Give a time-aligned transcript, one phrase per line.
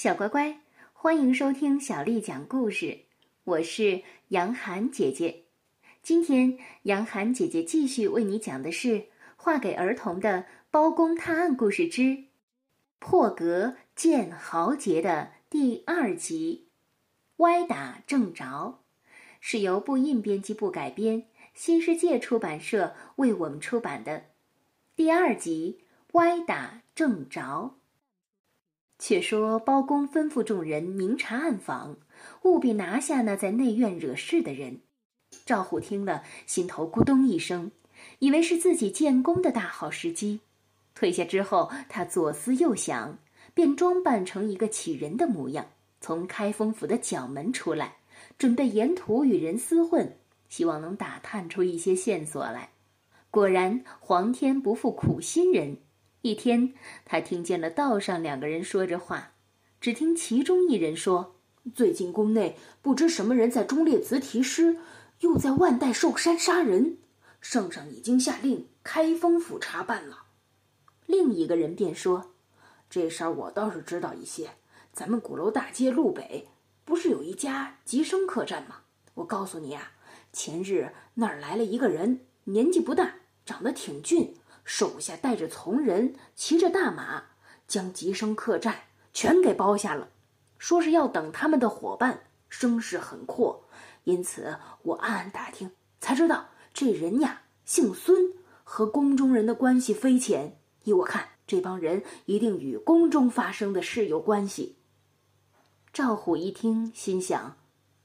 [0.00, 0.60] 小乖乖，
[0.92, 3.00] 欢迎收听小丽讲故事。
[3.42, 5.46] 我是杨涵姐姐。
[6.04, 8.88] 今天，杨涵姐姐继续为你讲的是
[9.34, 12.26] 《画给儿童的包公探案故事之
[13.00, 16.68] 破格见豪杰》的第二集。
[17.38, 18.78] 歪打正着，
[19.40, 21.24] 是由布印编辑部改编，
[21.54, 24.26] 新世界出版社为我们出版的
[24.94, 25.80] 第二集。
[26.12, 27.77] 歪打正着。
[28.98, 31.96] 却说包公吩咐众人明察暗访，
[32.42, 34.80] 务必拿下那在内院惹事的人。
[35.44, 37.70] 赵虎听了，心头咕咚一声，
[38.18, 40.40] 以为是自己建功的大好时机。
[40.94, 43.18] 退下之后，他左思右想，
[43.54, 45.66] 便装扮成一个乞人的模样，
[46.00, 47.98] 从开封府的角门出来，
[48.36, 50.16] 准备沿途与人厮混，
[50.48, 52.70] 希望能打探出一些线索来。
[53.30, 55.76] 果然，皇天不负苦心人。
[56.28, 56.74] 一天，
[57.06, 59.32] 他听见了道上两个人说着话。
[59.80, 61.36] 只听其中一人说
[61.74, 64.76] ：“最近宫内不知什么人在忠烈祠题诗，
[65.20, 66.98] 又在万代寿山杀人。
[67.40, 70.24] 圣上已经下令开封府查办了。”
[71.06, 72.32] 另一个人便说
[72.90, 74.50] ：“这事儿我倒是知道一些。
[74.92, 76.48] 咱们鼓楼大街路北
[76.84, 78.80] 不是有一家吉生客栈吗？
[79.14, 79.92] 我告诉你啊，
[80.30, 83.14] 前日那儿来了一个人，年纪不大，
[83.46, 84.34] 长得挺俊。”
[84.68, 87.22] 手下带着从人，骑着大马，
[87.66, 88.82] 将吉生客栈
[89.14, 90.10] 全给包下了。
[90.58, 93.64] 说是要等他们的伙伴，声势很阔。
[94.04, 100.60] 因此，我暗暗打听，才知道这人呀姓孙，和宫中人的关系匪浅。
[100.84, 104.76] 依我看，这帮人一定与宫中发生的事有关系。
[105.94, 107.56] 赵虎一听，心想：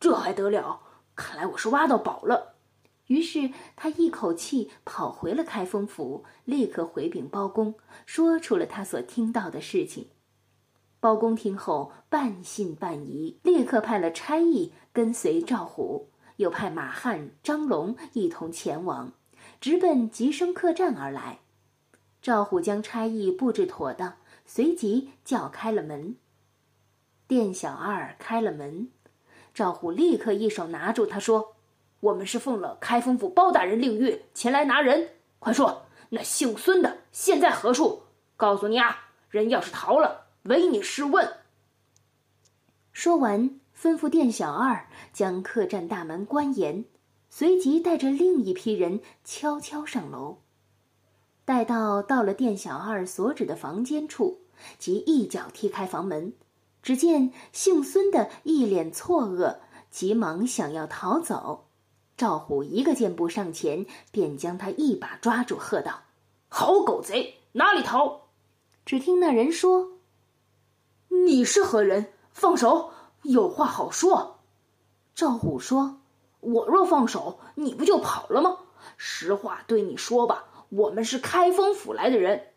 [0.00, 0.80] 这还得了？
[1.14, 2.55] 看来我是挖到宝了。
[3.06, 10.08] 于是他一口气跑回了开封府，立刻回禀包公，说出了他所听到的事情。
[10.98, 19.12] 包公听后半信半疑，立刻派了差役跟随赵虎，又派马汉、张龙一同前往，
[19.60, 21.40] 直奔吉生客栈而来。
[22.20, 24.14] 赵虎将差役布置妥当，
[24.44, 26.16] 随即叫开了门。
[27.28, 28.88] 店小二开了门，
[29.54, 31.55] 赵虎立刻一手拿住他，说。
[32.06, 38.02] 我们是奉了开封府包大人令谕前来拿人，快说那姓孙的现在何处？
[38.36, 41.28] 告诉你啊，人要是逃了，唯你是问。
[42.92, 46.84] 说完，吩咐店小二将客栈大门关严，
[47.28, 50.38] 随即带着另一批人悄悄上楼。
[51.44, 54.42] 待到到了店小二所指的房间处，
[54.78, 56.32] 即一脚踢开房门，
[56.82, 59.56] 只见姓孙的一脸错愕，
[59.90, 61.65] 急忙想要逃走。
[62.16, 66.04] 赵虎一个箭步上前，便将他一把抓住，喝道
[66.48, 68.28] ：“好狗贼，哪里逃？”
[68.86, 69.98] 只听那人说
[71.26, 72.12] ：“你是何人？
[72.32, 72.90] 放手，
[73.22, 74.38] 有话好说。”
[75.14, 76.00] 赵虎说
[76.40, 78.60] ：“我若放手，你不就跑了吗？
[78.96, 82.52] 实话对你说吧，我们是开封府来的人。”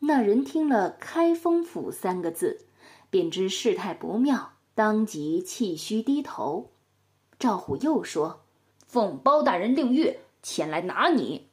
[0.00, 2.66] 那人听了“开封府”三个字，
[3.08, 6.72] 便知事态不妙，当即气虚低头。
[7.38, 8.44] 赵虎又说。
[8.88, 11.46] 奉包大人令谕前来拿你，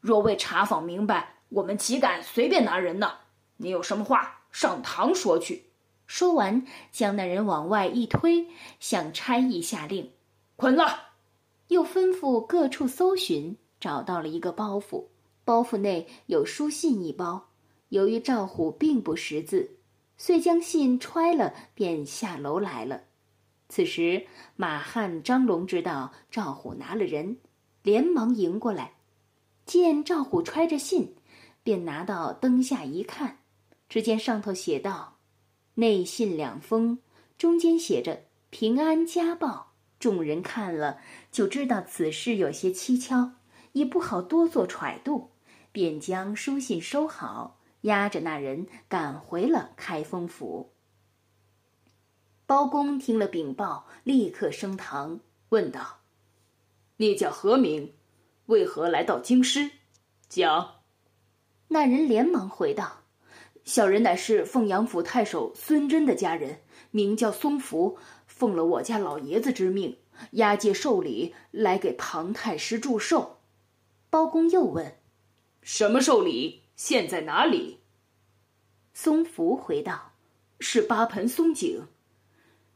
[0.00, 3.14] 若未查访明白，我们岂敢随便拿人呢？
[3.56, 5.64] 你有什么话上堂说去。
[6.06, 8.46] 说完，将那人往外一推，
[8.78, 10.12] 向差役下令
[10.54, 11.08] ：“捆了。”
[11.66, 15.06] 又吩咐各处搜寻，找到了一个包袱，
[15.44, 17.48] 包袱内有书信一包。
[17.88, 19.72] 由于赵虎并不识字，
[20.16, 23.02] 遂将信揣了，便下楼来了。
[23.68, 27.38] 此时，马汉、张龙知道赵虎拿了人，
[27.82, 28.92] 连忙迎过来。
[29.64, 31.16] 见赵虎揣着信，
[31.62, 33.38] 便拿到灯下一看，
[33.88, 35.16] 只见上头写道
[35.74, 37.00] ：“内信两封，
[37.36, 41.00] 中间写着‘平安家报’。”众人看了，
[41.32, 43.32] 就知道此事有些蹊跷，
[43.72, 45.30] 也不好多做揣度，
[45.72, 50.75] 便将书信收好，押着那人赶回了开封府。
[52.46, 55.18] 包公听了禀报，立刻升堂，
[55.48, 55.98] 问道
[56.98, 57.92] ：“你叫何名？
[58.46, 59.72] 为何来到京师？”
[60.30, 60.74] 讲。
[61.66, 63.02] 那人连忙回道
[63.64, 66.60] ：“小人乃是凤阳府太守孙真的家人，
[66.92, 67.98] 名叫松福，
[68.28, 69.98] 奉了我家老爷子之命，
[70.32, 73.40] 押解寿礼来给庞太师祝寿。”
[74.08, 74.98] 包公又问
[75.62, 76.62] ：“什么寿礼？
[76.76, 77.80] 现在哪里？”
[78.94, 80.12] 松福回道
[80.60, 81.88] ：“是八盆松井。”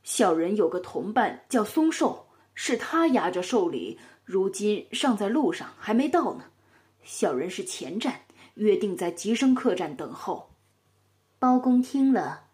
[0.02, 6.44] 小人有个同伴叫松寿，是他押着寿礼，如今尚在路上，还没到呢。
[7.02, 8.22] 小人是前站，
[8.54, 10.50] 约定在吉生客栈等候。
[11.38, 12.44] 包公听了，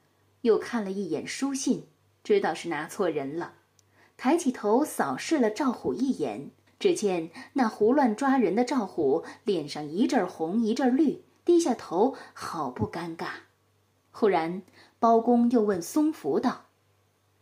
[0.43, 1.89] 又看了一眼书信，
[2.23, 3.55] 知道是拿错人了，
[4.17, 6.51] 抬起头扫视了赵虎一眼。
[6.79, 13.29] 只见那胡乱抓人的赵虎脸上一阵红一阵绿，低下头，好不尴尬。
[14.11, 14.63] 忽然，
[14.99, 16.66] 包公又问松福道：“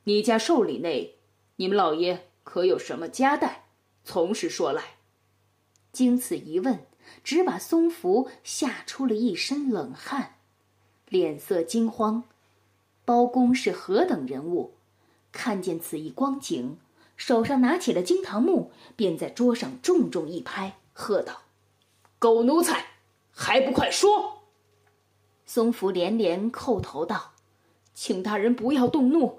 [0.04, 1.16] 你家寿礼内，
[1.56, 3.66] 你们老爷可有什么家带？
[4.04, 4.82] 从实说来。”
[5.92, 6.86] 经此一问，
[7.22, 10.36] 只把松福吓出了一身冷汗，
[11.08, 12.24] 脸色惊慌。
[13.04, 14.74] 包公是何等人物？
[15.30, 16.78] 看见此一光景。
[17.16, 21.42] 手上拿起了惊堂木，便在桌上重重一拍，喝道
[22.18, 22.86] ：“狗奴才，
[23.30, 24.42] 还不快说！”
[25.46, 27.34] 松福连连叩头道
[27.94, 29.38] ：“请大人不要动怒，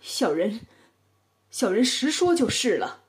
[0.00, 0.60] 小人，
[1.50, 3.02] 小人实说就是了。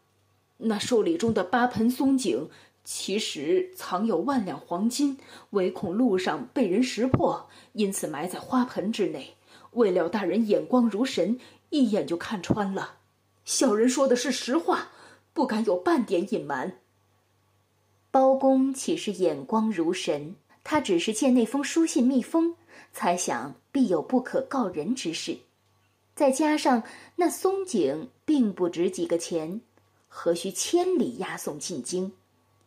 [0.58, 2.50] 那寿礼中的八盆松井，
[2.84, 5.18] 其实藏有万两黄金，
[5.52, 9.36] 唯恐路上被人识破，因此埋在花盆之内。
[9.72, 11.40] 未料大人眼光如神，
[11.70, 12.98] 一眼就看穿了。”
[13.46, 14.90] 小人说的是实话，
[15.34, 16.78] 不敢有半点隐瞒。
[18.12, 20.36] 包公岂是眼光如神？
[20.64, 22.56] 他只是见那封书信密封，
[22.94, 25.38] 猜想必有不可告人之事。
[26.22, 26.84] 再加上
[27.16, 29.62] 那松井并不值几个钱，
[30.08, 32.12] 何须千里押送进京？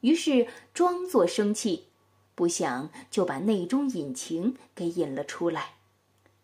[0.00, 1.84] 于是装作生气，
[2.34, 5.74] 不想就把内中隐情给引了出来。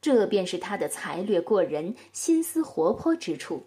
[0.00, 3.64] 这便是他的才略过人、心思活泼之处。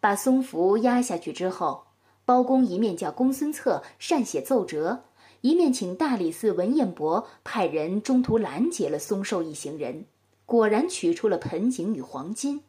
[0.00, 1.88] 把松福压下去之后，
[2.24, 5.04] 包公一面叫公孙策善写奏折，
[5.42, 10.06] 一面请大理寺文彦博派人中途拦截了松寿一行人，
[10.50, 12.64] 果然取出了盆景与黄金。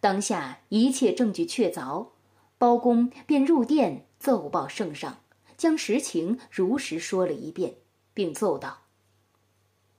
[0.00, 2.12] 当下一切证据确凿，
[2.56, 5.20] 包公便入殿奏报圣上，
[5.58, 7.74] 将实情如实说了一遍，
[8.14, 8.84] 并奏道：“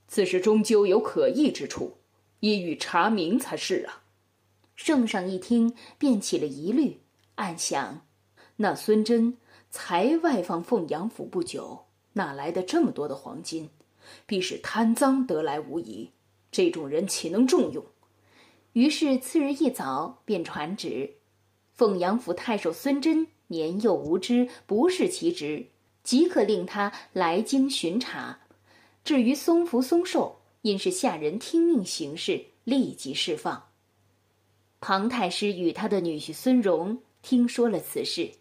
[0.09, 1.97] 此事终究有可疑之处，
[2.39, 4.01] 一予查明才是啊。”
[4.75, 7.01] 圣上一听，便起了疑虑，
[7.35, 8.07] 暗想：
[8.55, 9.38] 那孙真
[9.69, 13.69] 才外放凤阳府不久，哪来的这么多的黄金？
[14.25, 16.09] 必是贪赃得来无疑。
[16.57, 17.86] 这种人岂能重用？
[18.74, 21.18] 于是次日一早，便传旨：
[21.71, 25.68] 凤阳府太守孙真年幼无知，不是其职，
[26.01, 28.39] 即刻令他来京巡查。
[29.04, 33.68] 至于松福、松寿，因是下人听命行事，立即释放。
[34.81, 38.31] 庞太师与他的女婿孙荣听说了此事，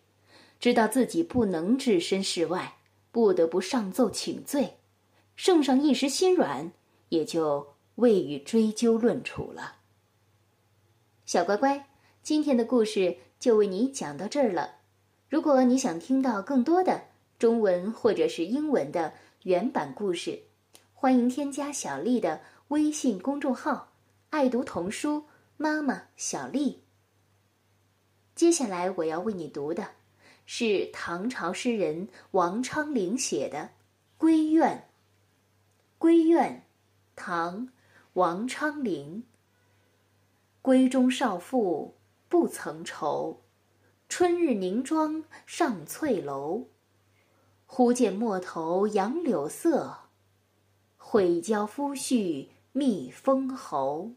[0.59, 2.79] 知道自己不能置身事外，
[3.13, 4.79] 不得不上奏请罪。
[5.35, 6.73] 圣上一时心软，
[7.11, 9.77] 也就未予追究论处了。
[11.27, 11.89] 小乖乖，
[12.23, 14.77] 今天的故事就为你讲到这儿了。
[15.29, 17.03] 如果你想听到更多的
[17.39, 19.13] 中文或者是英文的
[19.43, 20.41] 原版故事，
[20.95, 23.93] 欢迎添加小丽的微信公众号
[24.31, 25.25] “爱读童书”。
[25.59, 26.83] 妈妈小丽。
[28.35, 29.93] 接下来我要为你读的，
[30.45, 33.71] 是唐朝诗人王昌龄写的
[34.23, 34.85] 《闺怨》。
[36.05, 36.63] 闺怨，
[37.15, 37.71] 唐，
[38.17, 39.25] 王昌龄。
[40.63, 41.97] 闺中少妇
[42.31, 43.43] 不曾愁，
[44.09, 46.69] 春日凝妆上翠楼。
[47.67, 49.99] 忽见陌头杨柳色，
[50.97, 54.13] 悔教夫婿觅封侯。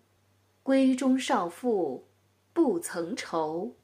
[0.63, 2.07] 闺中少妇
[2.53, 3.75] 不曾愁，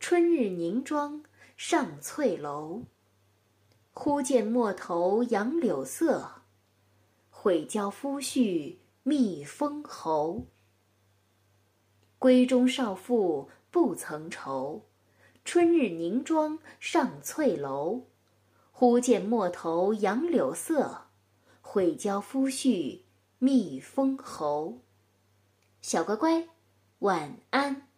[0.00, 1.22] 春日凝妆
[1.58, 2.84] 上翠楼。
[3.92, 6.40] 忽见陌头杨柳色，
[7.28, 10.46] 悔教夫婿蜜蜂侯。
[12.20, 14.86] 闺中少妇不曾愁，
[15.44, 18.06] 春日凝妆上翠楼。
[18.70, 21.08] 忽见陌头杨柳色，
[21.60, 23.00] 悔教夫婿
[23.38, 24.78] 觅封侯。
[25.80, 26.48] 小乖乖，
[27.00, 27.88] 晚安。